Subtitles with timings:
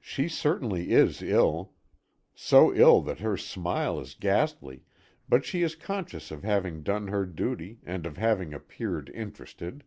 [0.00, 1.74] She certainly is ill;
[2.34, 4.82] so ill that her smile is ghastly,
[5.28, 9.84] but she is conscious of having done her duty, and of having appeared "interested."